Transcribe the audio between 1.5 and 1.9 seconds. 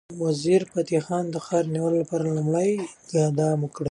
د